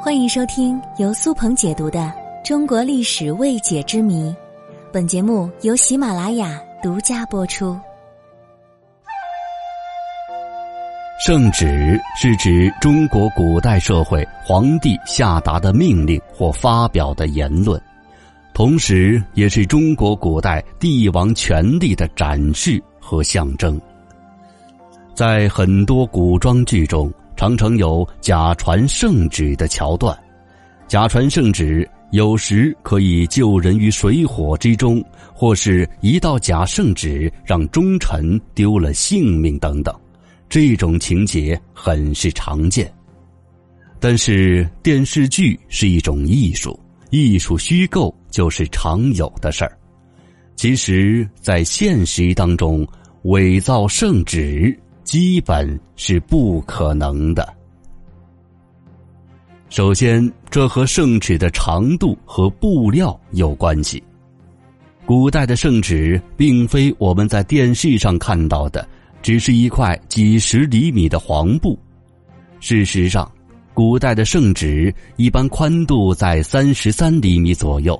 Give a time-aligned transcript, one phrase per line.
[0.00, 1.98] 欢迎收听由苏鹏解读的
[2.46, 4.30] 《中国历史未解之谜》，
[4.92, 7.76] 本节目由喜马拉雅独家播出。
[11.26, 17.78] 圣旨是指中国古代社会皇帝下达的命令或发表的言论，
[18.54, 23.78] 同时也是中国古代帝王权力的展示和象征。
[25.12, 27.12] 在很多古装剧中。
[27.38, 30.18] 常常有假传圣旨的桥段，
[30.88, 35.00] 假传圣旨有时可以救人于水火之中，
[35.32, 39.94] 或是一道假圣旨让忠臣丢了性命等等，
[40.48, 42.92] 这种情节很是常见。
[44.00, 46.76] 但是电视剧是一种艺术，
[47.10, 49.78] 艺术虚构就是常有的事儿。
[50.56, 52.84] 其实，在现实当中，
[53.22, 54.76] 伪造圣旨。
[55.08, 57.48] 基本是不可能的。
[59.70, 64.02] 首先，这和圣旨的长度和布料有关系。
[65.06, 68.86] 古代的圣旨并非我们在电视上看到的，
[69.22, 71.78] 只是一块几十厘米的黄布。
[72.60, 73.32] 事实上，
[73.72, 77.98] 古代的圣旨一般宽度在三十三厘米左右。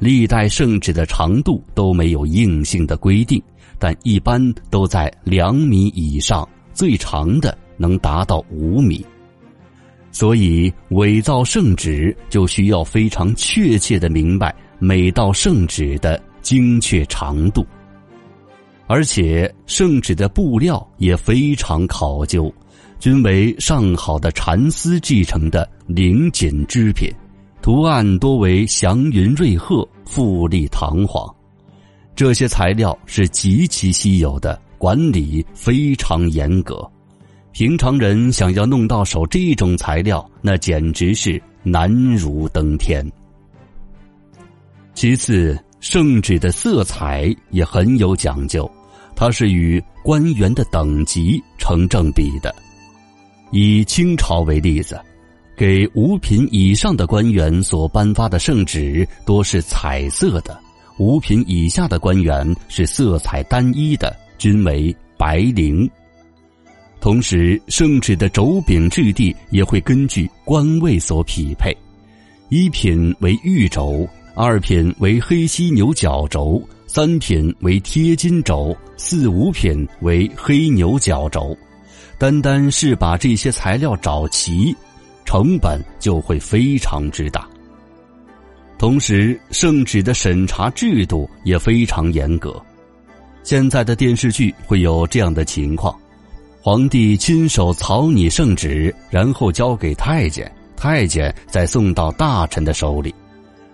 [0.00, 3.40] 历代圣旨的长度都没有硬性的规定。
[3.80, 9.04] 但一般都在两米以上，最长的能达到五米。
[10.12, 17.66] 所以伪造圣旨就需要非常确切的明白每道圣旨的精确长度，
[18.86, 22.52] 而且圣旨的布料也非常考究，
[23.00, 27.12] 均为上好的蚕丝制成的绫锦织品，
[27.60, 31.28] 图案多为祥云瑞鹤，富丽堂皇。
[32.14, 36.88] 这些材料是极其稀有的，管理非常严格。
[37.52, 43.04] 平常人想要弄到手这种材料，那简直是难如登天。
[44.94, 48.70] 其次，圣旨的色彩也很有讲究，
[49.16, 52.54] 它是与官员的等级成正比的。
[53.50, 55.00] 以清朝为例子，
[55.56, 60.58] 给五品以上的官员所颁发的圣旨多是彩色的。
[60.98, 65.88] 五品以下的官员是色彩单一的，均为白绫。
[67.00, 71.76] 同时，圣旨的轴柄质地也会根据官位所匹配，
[72.48, 81.56] 一品为玉轴，二品为黑犀牛角轴，三品为贴金轴，四五品为黑牛角轴。
[82.18, 84.74] 单单是把这些材料找齐，
[85.24, 87.48] 成本就会非常之大。
[88.76, 92.60] 同时，圣旨的审查制度也非常严格。
[93.42, 95.94] 现在的电视剧会有这样的情况：
[96.60, 103.14] 皇帝亲手草拟圣旨，然后交给太监，太监再送到大臣的手里。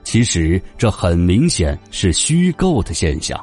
[0.05, 3.43] 其实，这很明显是虚构的现象。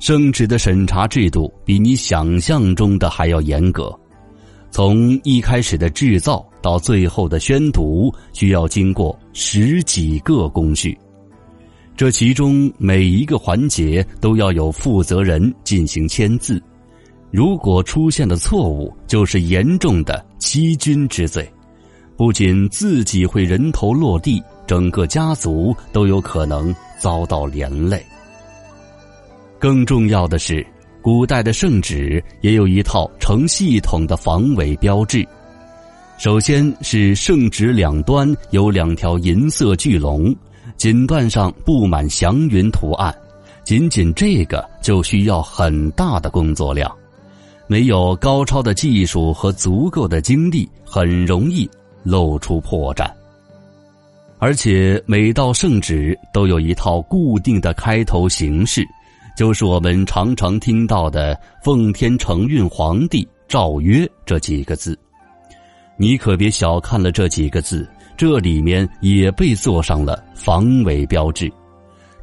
[0.00, 3.96] 圣旨的审查制度比你想象中的还要严格。
[4.72, 10.98] 从一开始的制造到最后的宣读，需要经过十几个工序，
[11.96, 16.62] 这其中每一个环节都要有负责人进行签字，
[17.30, 21.48] 如果出现了错误，就是严重的欺君之罪，
[22.16, 28.04] 不仅自己会人头落地，整个家族都有可能遭到连累。
[29.58, 30.66] 更重要的是。
[31.04, 35.26] 古代的圣旨也有一套成系统的防伪标志，
[36.16, 40.32] 首先是圣旨两端有两条银色巨龙，
[40.82, 43.16] 锦缎上布满祥云图案，
[43.62, 46.92] 仅仅这个就需要很大的工作量，
[47.68, 51.70] 没有高超的技术和足够的精力，很容易
[52.02, 53.08] 露出破绽。
[54.40, 58.84] 而且每道圣旨都有一套固定的开头形式。
[59.36, 64.98] 就是我们常常听到的“奉天承运皇帝诏曰”这几个字，
[65.96, 67.88] 你可别小看了这几个字，
[68.22, 71.52] 这里面也被做上了防伪标志。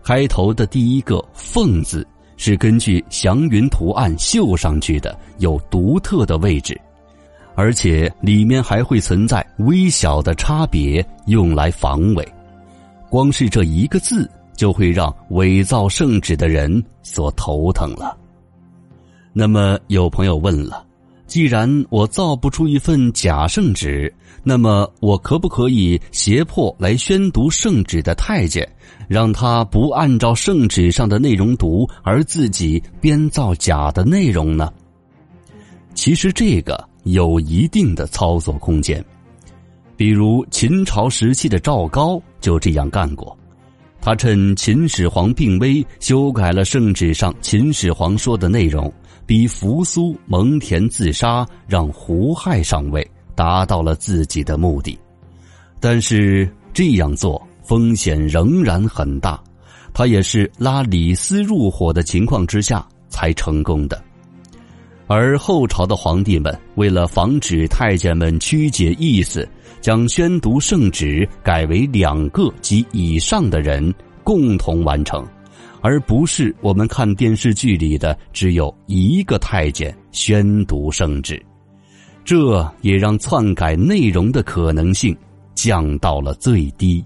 [0.02, 2.08] 开头的第一个“凤”字
[2.38, 6.80] 是根据祥云图案绣上去的，有独特的位置，
[7.54, 12.26] 而且里面还会存在微小的差别，用来防伪。
[13.10, 14.26] 光是这一个字。
[14.56, 18.18] 就会让伪造圣旨的人所头疼了。
[19.32, 20.86] 那么有朋友问了：
[21.30, 24.12] 既然我造不出一份假圣旨，
[24.44, 28.68] 那么我可不可以胁迫来宣读圣旨的太监，
[29.08, 34.74] 让他不按照圣旨上的内容读，而自己编造假的内容呢？
[35.94, 39.04] 其实这个有一定的操作空间。
[39.96, 43.38] 比如秦朝时期的赵高就这样干过，
[44.02, 48.92] 他趁秦始皇病危，修改了圣旨上秦始皇说的内容，
[49.30, 54.98] 逼扶苏蒙恬自杀，让胡亥上位，达到了自己的目的。
[55.80, 59.40] 但是这样做风险仍然很大，
[59.94, 64.04] 他也是拉李斯入伙的情况之下才成功的。
[65.06, 69.48] 而后朝的皇帝们为了防止太监们曲解意思，
[69.80, 73.94] 将宣读圣旨改为两个及以上的人
[74.24, 75.24] 共同完成，
[75.82, 81.42] 而不是我们看电视剧里的只有一个太监宣读圣旨，
[82.24, 85.16] 这也让篡改内容的可能性
[85.54, 87.04] 降到了最低。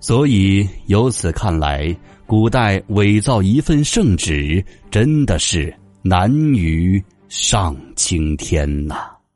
[0.00, 1.96] 所以由此看来，
[2.26, 5.74] 古代伪造一份圣旨真的是。
[6.08, 9.15] 难于上青天呐。